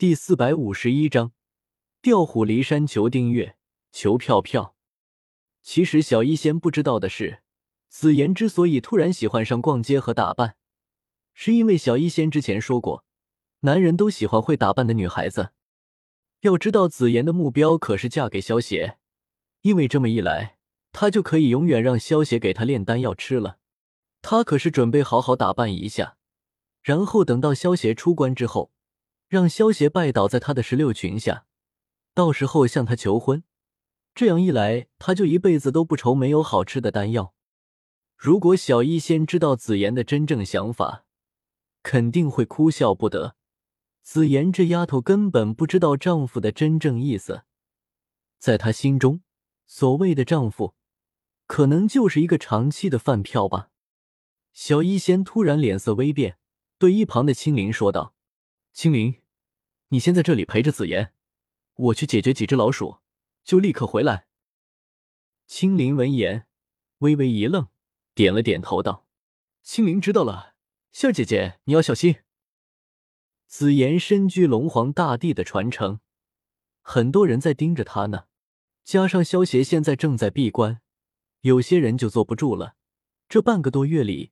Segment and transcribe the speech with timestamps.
[0.00, 1.32] 第四百五十一章，
[2.00, 2.86] 调虎离山。
[2.86, 3.54] 求订阅，
[3.92, 4.74] 求票票。
[5.60, 7.42] 其实小医仙不知道的是，
[7.90, 10.56] 紫妍之所以突然喜欢上逛街和打扮，
[11.34, 13.04] 是因为小医仙之前说过，
[13.60, 15.50] 男人都喜欢会打扮的女孩子。
[16.40, 18.96] 要知道，紫妍的目标可是嫁给萧邪，
[19.60, 20.56] 因为这么一来，
[20.92, 23.58] 她就可以永远让萧邪给她炼丹药吃了。
[24.22, 26.16] 她可是准备好好打扮一下，
[26.80, 28.72] 然后等到萧邪出关之后。
[29.30, 31.46] 让萧邪拜倒在他的石榴裙下，
[32.14, 33.44] 到时候向他求婚，
[34.12, 37.32] 这样一来，他就一辈子都不愁没有好吃的丹药。
[38.16, 41.04] 如果小医仙知道紫妍的真正想法，
[41.84, 43.36] 肯定会哭笑不得。
[44.02, 47.44] 紫妍这丫头根本不知道丈夫的真正意思，
[48.40, 49.22] 在她心中，
[49.64, 50.74] 所谓的丈夫，
[51.46, 53.70] 可能就是一个长期的饭票吧。
[54.52, 56.36] 小医仙突然脸色微变，
[56.78, 58.16] 对一旁的青灵说道
[58.74, 59.14] ：“青灵。”
[59.92, 61.12] 你先在这里陪着紫妍，
[61.74, 62.98] 我去解决几只老鼠，
[63.42, 64.26] 就立刻回来。
[65.48, 66.46] 青灵闻言
[66.98, 67.66] 微微一愣，
[68.14, 69.08] 点了点头道
[69.62, 70.54] ：“青灵知道了，
[70.92, 72.18] 夏姐姐你要小心。”
[73.48, 75.98] 紫妍身居龙皇大帝的传承，
[76.82, 78.26] 很多人在盯着他呢。
[78.84, 80.80] 加上萧协现在正在闭关，
[81.40, 82.76] 有些人就坐不住了。
[83.28, 84.30] 这半个多月里，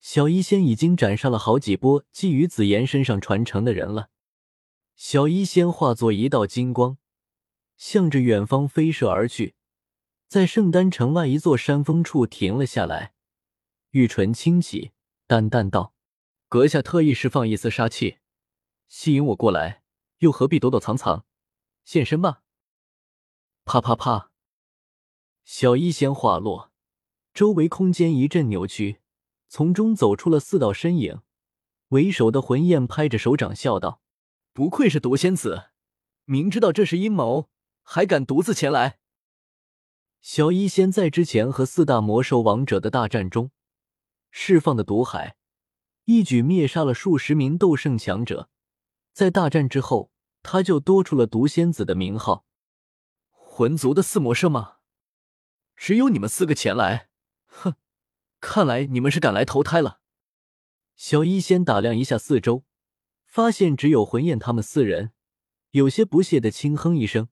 [0.00, 4.10] 小医仙已经斩杀了好几波觊觎紫妍身上传承的人了。
[4.98, 6.98] 小医仙化作一道金光，
[7.76, 9.54] 向着远方飞射而去，
[10.26, 13.14] 在圣丹城外一座山峰处停了下来，
[13.90, 14.90] 玉唇轻启，
[15.28, 15.94] 淡淡道
[16.50, 18.18] ：“阁下特意释放一丝杀气，
[18.88, 19.84] 吸引我过来，
[20.18, 21.24] 又何必躲躲藏藏？
[21.84, 22.42] 现身吧！”
[23.64, 24.32] 啪啪啪，
[25.44, 26.72] 小医仙话落，
[27.32, 28.98] 周围空间一阵扭曲，
[29.46, 31.22] 从中走出了四道身影。
[31.90, 34.02] 为首的魂焰拍着手掌笑道。
[34.58, 35.66] 不愧是毒仙子，
[36.24, 37.48] 明知道这是阴谋，
[37.84, 38.98] 还敢独自前来。
[40.20, 43.52] 小医仙在之前和四大魔兽王者的大战中
[44.32, 45.36] 释放的毒海，
[46.06, 48.50] 一举灭杀了数十名斗圣强者。
[49.12, 50.10] 在大战之后，
[50.42, 52.44] 他就多出了毒仙子的名号。
[53.30, 54.78] 魂族的四魔圣吗？
[55.76, 57.10] 只有你们四个前来？
[57.46, 57.74] 哼，
[58.40, 60.00] 看来你们是赶来投胎了。
[60.96, 62.64] 小医仙打量一下四周。
[63.38, 65.12] 发现只有魂焰他们四人，
[65.70, 67.28] 有些不屑的轻哼一声，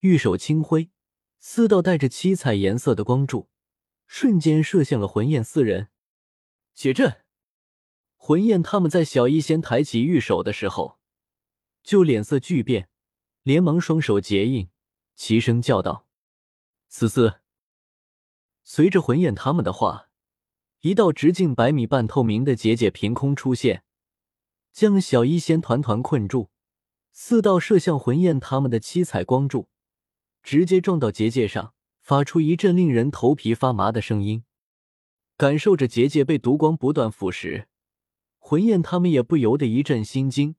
[0.00, 0.90] 玉手轻挥，
[1.38, 3.50] 四道带着七彩颜色的光柱
[4.06, 5.88] 瞬间射向了魂焰四人。
[6.72, 7.20] 解阵！
[8.16, 10.98] 魂焰他们在小医仙抬起玉手的时候，
[11.82, 12.88] 就脸色巨变，
[13.42, 14.70] 连忙双手结印，
[15.16, 16.06] 齐声叫道
[16.88, 17.40] ：“思思！”
[18.64, 20.08] 随着魂焰他们的话，
[20.80, 23.82] 一道直径百米半透明的结界凭空出现。
[24.76, 26.50] 将小医仙团团困住，
[27.10, 29.70] 四道射向魂焰他们的七彩光柱
[30.42, 31.72] 直接撞到结界上，
[32.02, 34.44] 发出一阵令人头皮发麻的声音。
[35.38, 37.64] 感受着结界被毒光不断腐蚀，
[38.36, 40.56] 魂焰他们也不由得一阵心惊，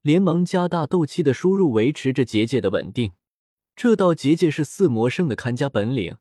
[0.00, 3.14] 连忙加大斗气的输入，维持着结界的稳定。
[3.74, 6.18] 这道结界是四魔圣的看家本领，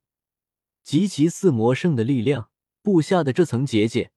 [0.82, 2.50] 集齐四魔圣的力量
[2.82, 4.12] 布下的这层结界。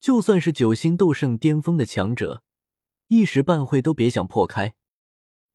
[0.00, 2.42] 就算是九星斗圣巅峰的强者，
[3.08, 4.74] 一时半会都别想破开。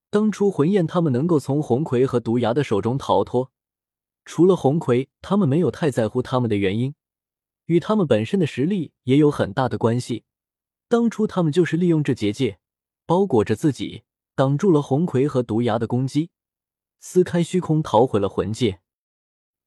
[0.09, 3.51] 当初魂焰他们能够从红葵和毒牙的手中逃脱，
[4.25, 6.95] 除了红葵他们没有太在乎他们的原因，
[7.65, 10.25] 与他们本身的实力也有很大的关系。
[10.89, 12.59] 当初他们就是利用这结界
[13.05, 14.03] 包裹着自己，
[14.35, 16.29] 挡住了红葵和毒牙的攻击，
[16.99, 18.81] 撕开虚空逃回了魂界。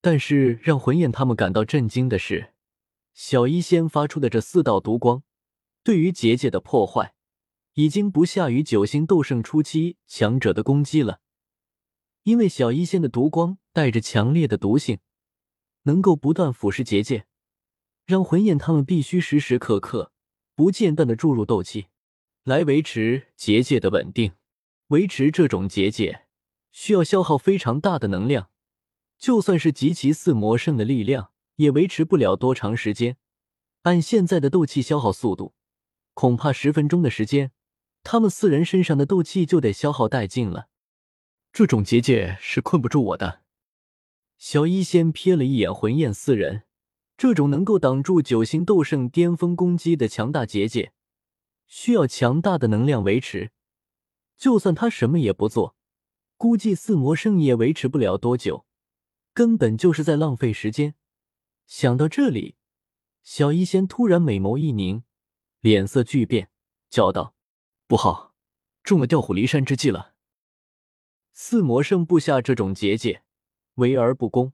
[0.01, 2.53] 但是让魂焰他们感到震惊的是。
[3.15, 5.23] 小医仙发出的这四道毒光，
[5.83, 7.15] 对于结界的破坏，
[7.75, 11.21] 已经不下于九星斗圣初期强者的攻击了。
[12.23, 14.99] 因为小医仙的毒光带着强烈的毒性，
[15.83, 17.25] 能够不断腐蚀结界，
[18.05, 20.11] 让魂焰他们必须时时刻刻
[20.53, 21.87] 不间断的注入斗气，
[22.43, 24.33] 来维持结界的稳定。
[24.87, 26.25] 维持这种结界，
[26.71, 28.49] 需要消耗非常大的能量，
[29.17, 31.31] 就算是集齐四魔圣的力量。
[31.55, 33.17] 也维持不了多长时间。
[33.83, 35.53] 按现在的斗气消耗速度，
[36.13, 37.51] 恐怕十分钟的时间，
[38.03, 40.69] 他们四人身上的斗气就得消耗殆尽了。
[41.53, 43.41] 这种结界是困不住我的。
[44.37, 46.63] 小医仙瞥了一眼魂焰四人，
[47.15, 50.91] 这种能够挡住九星斗圣巅峰攻击的强大结界，
[51.67, 53.51] 需要强大的能量维持。
[54.35, 55.77] 就算他什么也不做，
[56.35, 58.65] 估计四魔圣也维持不了多久，
[59.33, 60.95] 根本就是在浪费时间。
[61.65, 62.55] 想到这里，
[63.23, 65.03] 小医仙突然美眸一凝，
[65.59, 66.49] 脸色巨变，
[66.89, 67.35] 叫道
[67.87, 68.33] ：“不好，
[68.83, 70.13] 中了调虎离山之计了。
[71.33, 73.23] 四魔圣布下这种结界，
[73.75, 74.53] 为而不攻，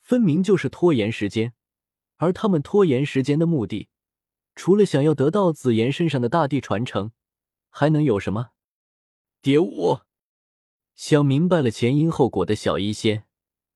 [0.00, 1.54] 分明就是拖延时间。
[2.16, 3.88] 而他们拖延时间的目的，
[4.54, 7.10] 除了想要得到紫妍身上的大地传承，
[7.68, 8.50] 还能有什么？
[9.40, 10.00] 蝶舞！
[10.94, 13.26] 想明白了前因后果的小医仙，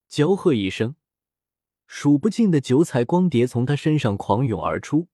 [0.07, 0.95] 娇喝一声，
[1.87, 5.09] 数不尽的九彩光蝶从他身上狂涌而出，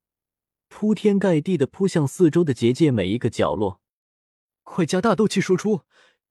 [0.68, 3.80] 铺天盖地的扑向四周的结界每一个角落。
[4.62, 5.82] 快加大斗气输出，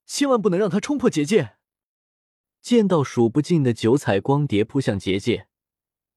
[0.06, 1.58] 千万不能让他冲破结界！
[2.62, 5.48] 见到数不尽的九彩光蝶扑向结界，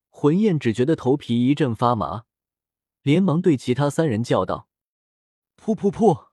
[0.08, 2.24] 魂焰只觉得头皮一阵发麻，
[3.02, 4.68] 连忙对其他三人叫道
[5.60, 6.28] ：“噗噗噗！”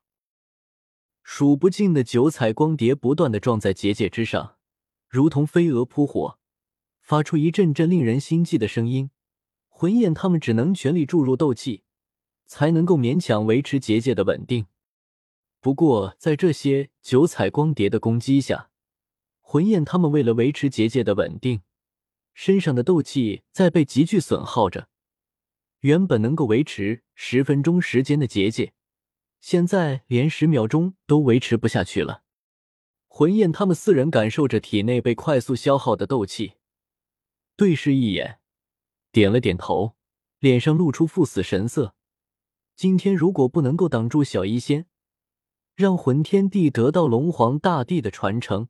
[1.24, 4.58] 数不尽的九彩光蝶不断的撞在结界之上，
[5.08, 6.40] 如同飞蛾扑火，
[7.12, 9.12] 发出一阵阵令人心悸的声音。
[9.68, 11.84] 魂焰他们只能全力注入斗气，
[12.46, 14.68] 才能够勉强维持结界的稳定。
[15.60, 18.70] 不过，在这些九彩光蝶的攻击下，
[19.42, 21.64] 魂焰他们为了维持结界的稳定，
[22.34, 24.88] 身上的斗气在被急剧损耗着。
[25.82, 28.72] 原本能够维持十分钟时间的结界。
[29.42, 32.24] 现在连十秒钟都维持不下去了。
[33.10, 36.54] 魂焰他们四人感受着体内被快速消耗的斗气，
[37.62, 38.40] 对视一眼，
[39.12, 39.96] 点了点头，
[40.40, 41.94] 脸上露出赴死神色。
[42.76, 44.88] 今天如果不能够挡住小医仙，
[45.76, 48.70] 让魂天帝得到龙皇大帝的传承，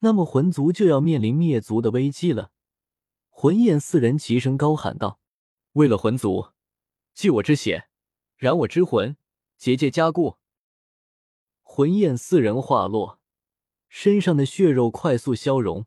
[0.00, 2.52] 那么魂族就要面临灭族的危机了。
[3.30, 5.18] 魂焰四人齐声高喊道
[5.72, 6.48] ：“为了魂族，
[7.14, 7.88] 祭我之血，
[8.36, 9.16] 燃我之魂。”
[9.56, 10.36] 结界加固，
[11.62, 13.18] 魂焰四人化落，
[13.88, 15.86] 身上的血肉快速消融，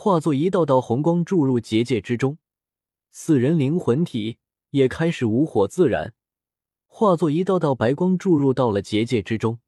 [0.00, 2.38] 化作一道道红光注入结界之中。
[3.10, 4.38] 四人灵魂体
[4.70, 6.14] 也开始无火自燃，
[6.86, 9.58] 化作一道道白光注入到了结界之中。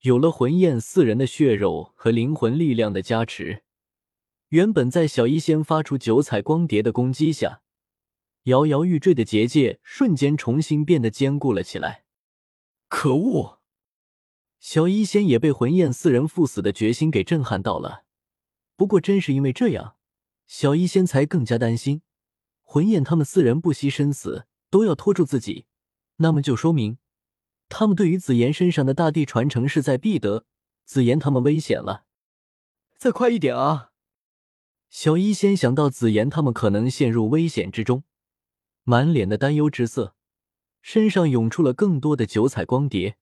[0.00, 3.62] 有了魂焰四人的血肉和灵魂力量的加持，
[4.48, 7.60] 原本在小医仙发出九彩光蝶的攻击下
[8.44, 12.04] 摇摇欲坠的结界，瞬间重新变得坚固了起来。
[12.88, 13.58] 可恶！
[14.58, 18.04] 小医仙也被魂焰四人赴死的决心给震撼到了。
[18.76, 19.96] 不过，正是因为这样，
[20.46, 22.02] 小医仙才更加担心，
[22.62, 25.66] 魂焰他们四人不惜生死都要拖住自己，
[26.16, 26.98] 那么就说明
[27.68, 30.46] 他们对于紫妍身上的大地传承势在必得。
[30.84, 32.04] 紫妍他们危险了，
[32.98, 33.92] 再快一点啊！
[34.90, 38.04] 小医仙想到紫妍他们可能陷入危险之中，
[38.82, 40.16] 满脸的担忧之色。
[40.82, 43.16] 身上涌出了更多的九彩光蝶，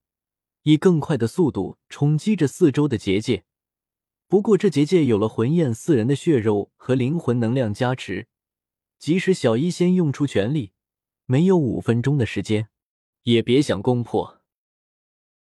[0.62, 3.44] 以更快的速度冲击着四周的结界。
[4.30, 8.28] 不过，这结界有了魂焰四人的血肉和灵魂能量加持，
[8.96, 10.70] 即使小医仙用出全力，
[11.26, 12.68] 没有五分钟的时间，
[13.24, 14.39] 也别想攻破。